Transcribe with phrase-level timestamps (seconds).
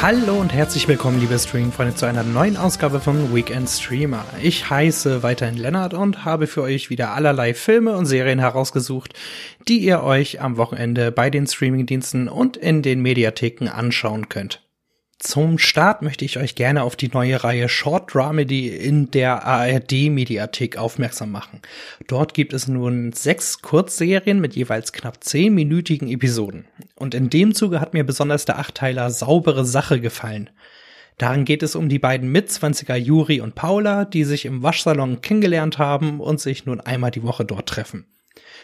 [0.00, 4.24] Hallo und herzlich willkommen, liebe Streaming-Freunde, zu einer neuen Ausgabe von Weekend Streamer.
[4.40, 9.14] Ich heiße weiterhin Lennart und habe für euch wieder allerlei Filme und Serien herausgesucht,
[9.66, 14.67] die ihr euch am Wochenende bei den Streaming-Diensten und in den Mediatheken anschauen könnt.
[15.20, 20.10] Zum Start möchte ich euch gerne auf die neue Reihe Short Dramedy in der ARD
[20.10, 21.60] Mediathek aufmerksam machen.
[22.06, 26.66] Dort gibt es nun sechs Kurzserien mit jeweils knapp zehnminütigen Episoden.
[26.94, 30.50] Und in dem Zuge hat mir besonders der Achtteiler Saubere Sache gefallen.
[31.16, 35.78] Darin geht es um die beiden Mitzwanziger Juri und Paula, die sich im Waschsalon kennengelernt
[35.78, 38.06] haben und sich nun einmal die Woche dort treffen.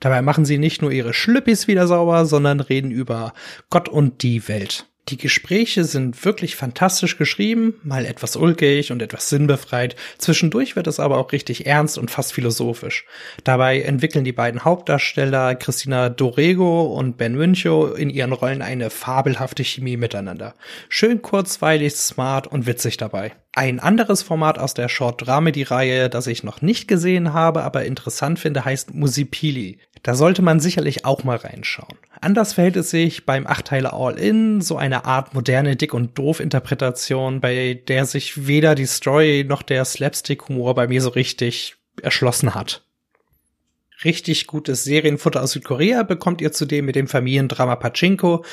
[0.00, 3.34] Dabei machen sie nicht nur ihre Schlüppis wieder sauber, sondern reden über
[3.68, 4.86] Gott und die Welt.
[5.08, 9.96] Die Gespräche sind wirklich fantastisch geschrieben, mal etwas ulkig und etwas sinnbefreit.
[10.18, 13.06] Zwischendurch wird es aber auch richtig ernst und fast philosophisch.
[13.42, 19.64] Dabei entwickeln die beiden Hauptdarsteller Christina Dorego und Ben Münchow in ihren Rollen eine fabelhafte
[19.64, 20.54] Chemie miteinander.
[20.90, 23.32] Schön kurzweilig, smart und witzig dabei.
[23.58, 28.38] Ein anderes Format aus der Short Dramedy-Reihe, das ich noch nicht gesehen habe, aber interessant
[28.38, 29.80] finde, heißt Musipili.
[30.04, 31.98] Da sollte man sicherlich auch mal reinschauen.
[32.20, 37.82] Anders verhält es sich beim Achtteile All-In, so eine Art moderne Dick- und Doof-Interpretation, bei
[37.88, 42.84] der sich weder die Story noch der Slapstick-Humor bei mir so richtig erschlossen hat.
[44.04, 48.44] Richtig gutes Serienfutter aus Südkorea bekommt ihr zudem mit dem Familiendrama Pachinko,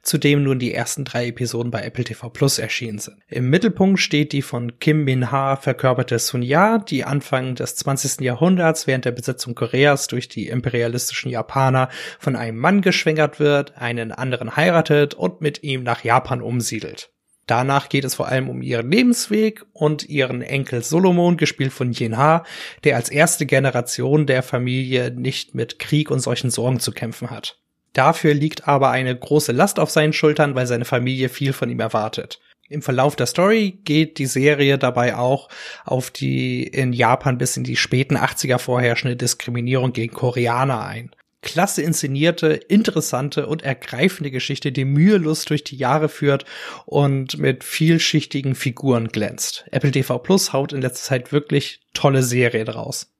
[0.00, 3.18] zu dem nun die ersten drei Episoden bei Apple TV Plus erschienen sind.
[3.28, 8.20] Im Mittelpunkt steht die von Kim Min-ha verkörperte Sun Ya, die Anfang des 20.
[8.22, 14.10] Jahrhunderts während der Besetzung Koreas durch die imperialistischen Japaner von einem Mann geschwängert wird, einen
[14.10, 17.13] anderen heiratet und mit ihm nach Japan umsiedelt.
[17.46, 22.16] Danach geht es vor allem um ihren Lebensweg und ihren Enkel Solomon, gespielt von Yin
[22.16, 22.44] Ha,
[22.84, 27.58] der als erste Generation der Familie nicht mit Krieg und solchen Sorgen zu kämpfen hat.
[27.92, 31.80] Dafür liegt aber eine große Last auf seinen Schultern, weil seine Familie viel von ihm
[31.80, 32.40] erwartet.
[32.68, 35.48] Im Verlauf der Story geht die Serie dabei auch
[35.84, 41.10] auf die in Japan bis in die späten 80er vorherrschende Diskriminierung gegen Koreaner ein
[41.44, 46.44] klasse inszenierte, interessante und ergreifende Geschichte, die mühelos durch die Jahre führt
[46.86, 49.64] und mit vielschichtigen Figuren glänzt.
[49.70, 53.13] Apple TV Plus haut in letzter Zeit wirklich tolle Serien raus.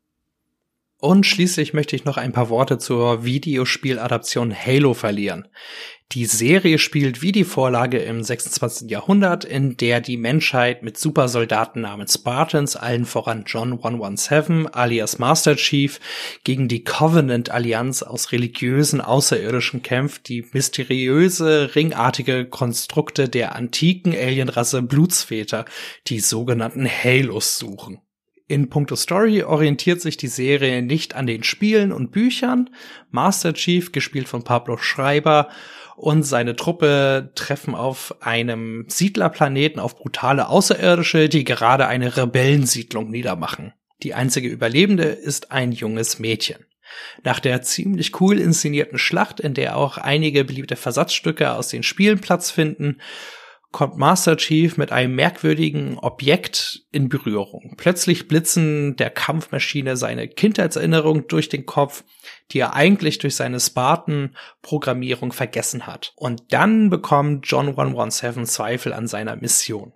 [0.99, 5.49] Und schließlich möchte ich noch ein paar Worte zur Videospieladaption Halo verlieren.
[6.12, 8.88] Die Serie spielt wie die Vorlage im 26.
[8.88, 15.56] Jahrhundert, in der die Menschheit mit Supersoldaten namens Spartans, allen voran John 117 alias Master
[15.56, 15.99] Chief,
[16.44, 25.65] gegen die Covenant-Allianz aus religiösen Außerirdischen kämpft, die mysteriöse, ringartige Konstrukte der antiken Alienrasse Blutsväter,
[26.06, 28.04] die sogenannten Halos suchen.
[28.47, 32.69] In puncto Story orientiert sich die Serie nicht an den Spielen und Büchern.
[33.10, 35.49] Master Chief, gespielt von Pablo Schreiber,
[35.97, 43.72] und seine Truppe treffen auf einem Siedlerplaneten auf brutale Außerirdische, die gerade eine Rebellensiedlung niedermachen.
[44.03, 46.66] Die einzige Überlebende ist ein junges Mädchen.
[47.22, 52.21] Nach der ziemlich cool inszenierten Schlacht, in der auch einige beliebte Versatzstücke aus den Spielen
[52.21, 52.99] Platz finden,
[53.75, 57.75] kommt Master Chief mit einem merkwürdigen Objekt in Berührung.
[57.77, 62.05] Plötzlich blitzen der Kampfmaschine seine Kindheitserinnerung durch den Kopf,
[62.53, 66.12] die er eigentlich durch seine Spartan-Programmierung vergessen hat.
[66.15, 69.93] Und dann bekommt John 117 Zweifel an seiner Mission.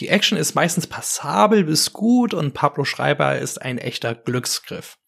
[0.00, 4.98] Die Action ist meistens passabel bis gut und Pablo Schreiber ist ein echter Glücksgriff.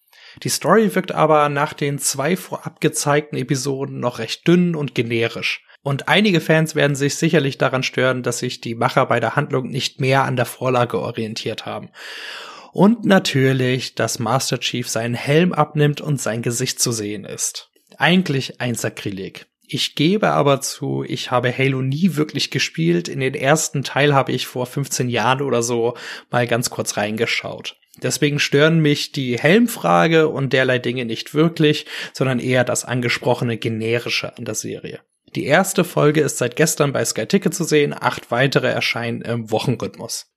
[0.44, 5.66] Die Story wirkt aber nach den zwei vorab gezeigten Episoden noch recht dünn und generisch.
[5.86, 9.69] Und einige Fans werden sich sicherlich daran stören, dass sich die Macher bei der Handlung
[9.69, 11.91] nicht mehr an der Vorlage orientiert haben.
[12.72, 17.70] Und natürlich, dass Master Chief seinen Helm abnimmt und sein Gesicht zu sehen ist.
[17.98, 19.47] Eigentlich ein Sakrileg.
[19.62, 23.06] Ich gebe aber zu, ich habe Halo nie wirklich gespielt.
[23.06, 25.94] In den ersten Teil habe ich vor 15 Jahren oder so
[26.32, 27.77] mal ganz kurz reingeschaut.
[28.03, 34.36] Deswegen stören mich die Helmfrage und derlei Dinge nicht wirklich, sondern eher das angesprochene generische
[34.36, 34.98] an der Serie.
[35.36, 39.50] Die erste Folge ist seit gestern bei Sky Ticket zu sehen, acht weitere erscheinen im
[39.50, 40.33] Wochenrhythmus.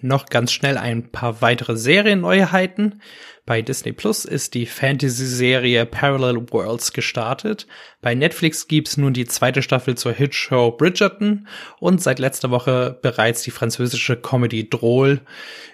[0.00, 3.02] Noch ganz schnell ein paar weitere Serienneuheiten.
[3.44, 7.66] Bei Disney Plus ist die Fantasy-Serie Parallel Worlds gestartet.
[8.00, 11.48] Bei Netflix gibt's nun die zweite Staffel zur Hitshow Bridgerton
[11.80, 15.22] und seit letzter Woche bereits die französische Comedy Droll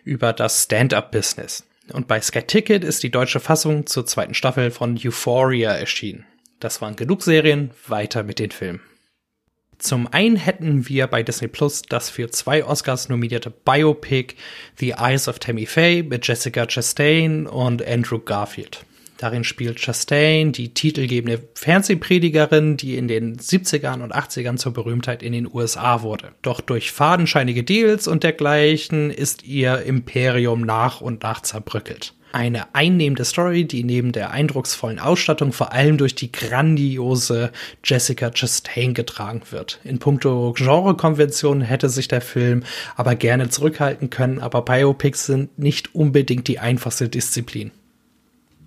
[0.02, 1.68] über das Stand-up-Business.
[1.92, 6.24] Und bei Sky Ticket ist die deutsche Fassung zur zweiten Staffel von Euphoria erschienen.
[6.64, 8.80] Das waren genug Serien, weiter mit den Filmen.
[9.76, 14.36] Zum einen hätten wir bei Disney Plus das für zwei Oscars nominierte Biopic
[14.78, 18.86] The Eyes of Tammy Faye mit Jessica Chastain und Andrew Garfield.
[19.18, 25.32] Darin spielt Chastain die titelgebende Fernsehpredigerin, die in den 70ern und 80ern zur Berühmtheit in
[25.32, 26.32] den USA wurde.
[26.42, 33.24] Doch durch fadenscheinige Deals und dergleichen ist ihr Imperium nach und nach zerbröckelt eine einnehmende
[33.24, 37.52] Story, die neben der eindrucksvollen Ausstattung vor allem durch die grandiose
[37.84, 39.78] Jessica Chastain getragen wird.
[39.84, 42.64] In puncto Genrekonvention hätte sich der Film
[42.96, 47.70] aber gerne zurückhalten können, aber Biopics sind nicht unbedingt die einfachste Disziplin.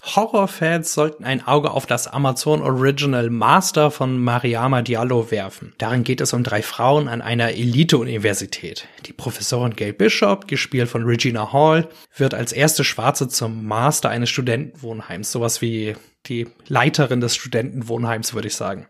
[0.03, 5.73] Horrorfans sollten ein Auge auf das Amazon Original Master von Mariama Diallo werfen.
[5.77, 8.87] Darin geht es um drei Frauen an einer Elite-Universität.
[9.05, 14.29] Die Professorin Gail Bishop, gespielt von Regina Hall, wird als erste Schwarze zum Master eines
[14.29, 15.31] Studentenwohnheims.
[15.31, 15.95] Sowas wie
[16.27, 18.87] die Leiterin des Studentenwohnheims, würde ich sagen.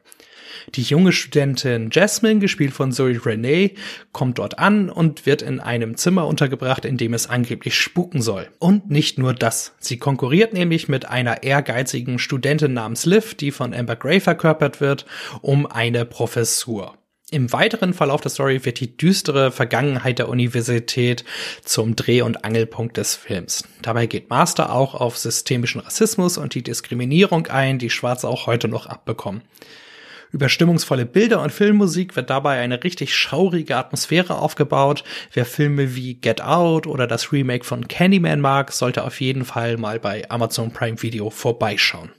[0.76, 3.76] Die junge Studentin Jasmine, gespielt von Zoe Renee,
[4.12, 8.48] kommt dort an und wird in einem Zimmer untergebracht, in dem es angeblich spuken soll.
[8.60, 9.76] Und nicht nur das.
[9.80, 15.06] Sie konkurriert nämlich mit einer ehrgeizigen Studentin namens Liv, die von Amber Gray verkörpert wird,
[15.42, 16.98] um eine Professur.
[17.30, 21.26] Im weiteren Verlauf der Story wird die düstere Vergangenheit der Universität
[21.62, 23.66] zum Dreh- und Angelpunkt des Films.
[23.82, 28.70] Dabei geht Master auch auf systemischen Rassismus und die Diskriminierung ein, die Schwarze auch heute
[28.70, 29.42] noch abbekommen.
[30.32, 35.04] Über stimmungsvolle Bilder und Filmmusik wird dabei eine richtig schaurige Atmosphäre aufgebaut.
[35.34, 39.78] Wer Filme wie Get Out oder das Remake von Candyman mag, sollte auf jeden Fall
[39.78, 42.12] mal bei Amazon Prime Video vorbeischauen.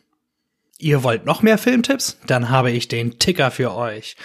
[0.78, 2.18] Ihr wollt noch mehr Filmtipps?
[2.26, 4.16] Dann habe ich den Ticker für euch.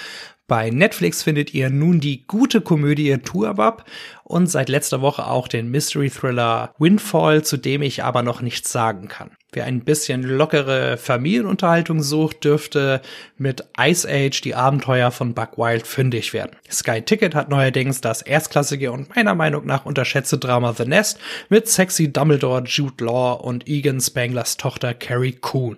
[0.48, 3.90] Bei Netflix findet ihr nun die gute Komödie Tuabab
[4.24, 8.72] und seit letzter Woche auch den Mystery Thriller Windfall, zu dem ich aber noch nichts
[8.72, 9.32] sagen kann.
[9.54, 13.02] Wer ein bisschen lockere Familienunterhaltung sucht, dürfte
[13.38, 16.56] mit Ice Age die Abenteuer von Buck Wild fündig werden.
[16.72, 21.20] Sky Ticket hat neuerdings das erstklassige und meiner Meinung nach unterschätzte Drama The Nest
[21.50, 25.78] mit sexy Dumbledore Jude Law und Egan Spanglers Tochter Carrie Coon.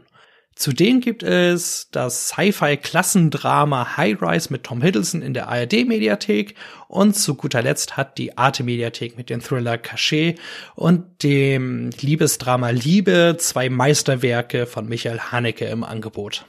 [0.56, 6.56] Zudem gibt es das Sci-Fi-Klassendrama High Rise mit Tom Hiddleston in der ARD-Mediathek
[6.88, 10.40] und zu guter Letzt hat die Arte-Mediathek mit dem Thriller Cachet
[10.76, 16.46] und dem Liebesdrama Liebe zwei Meisterwerke von Michael Haneke im Angebot.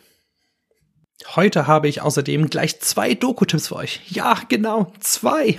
[1.34, 4.00] Heute habe ich außerdem gleich zwei Doku-Tipps für euch.
[4.08, 5.58] Ja, genau, zwei.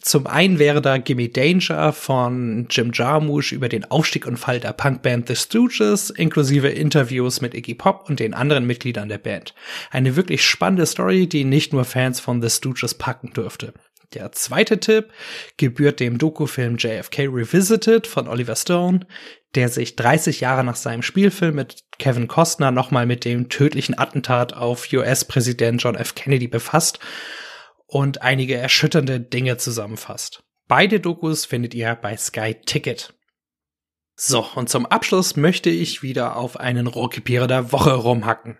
[0.00, 4.72] Zum einen wäre da Gimme Danger von Jim Jarmusch über den Aufstieg und Fall der
[4.72, 9.54] Punkband The Stooges, inklusive Interviews mit Iggy Pop und den anderen Mitgliedern der Band.
[9.90, 13.72] Eine wirklich spannende Story, die nicht nur Fans von The Stooges packen dürfte.
[14.14, 15.10] Der zweite Tipp
[15.56, 19.00] gebührt dem Dokufilm JFK Revisited von Oliver Stone,
[19.56, 24.52] der sich 30 Jahre nach seinem Spielfilm mit Kevin Costner nochmal mit dem tödlichen Attentat
[24.54, 26.14] auf US-Präsident John F.
[26.14, 27.00] Kennedy befasst
[27.86, 30.42] und einige erschütternde Dinge zusammenfasst.
[30.68, 33.14] Beide Dokus findet ihr bei Sky Ticket.
[34.18, 38.56] So, und zum Abschluss möchte ich wieder auf einen Rohrkrepierer der Woche rumhacken.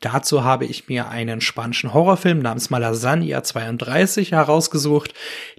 [0.00, 5.12] Dazu habe ich mir einen spanischen Horrorfilm namens Malasaña 32 herausgesucht,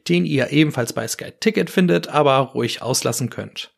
[0.07, 3.73] den ihr ebenfalls bei Sky Ticket findet, aber ruhig auslassen könnt.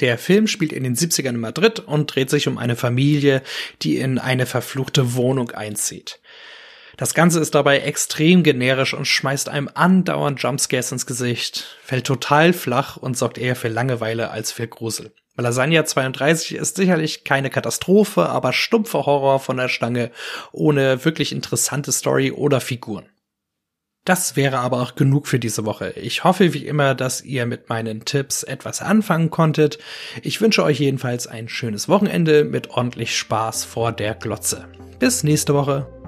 [0.00, 3.42] Der Film spielt in den 70ern in Madrid und dreht sich um eine Familie,
[3.80, 6.20] die in eine verfluchte Wohnung einzieht.
[6.96, 12.52] Das Ganze ist dabei extrem generisch und schmeißt einem andauernd Jumpscares ins Gesicht, fällt total
[12.52, 15.12] flach und sorgt eher für Langeweile als für Grusel.
[15.36, 20.12] Lasagna 32 ist sicherlich keine Katastrophe, aber stumpfer Horror von der Stange,
[20.52, 23.08] ohne wirklich interessante Story oder Figuren.
[24.04, 25.94] Das wäre aber auch genug für diese Woche.
[25.96, 29.78] Ich hoffe wie immer, dass ihr mit meinen Tipps etwas anfangen konntet.
[30.22, 34.68] Ich wünsche euch jedenfalls ein schönes Wochenende mit ordentlich Spaß vor der Glotze.
[35.00, 36.03] Bis nächste Woche.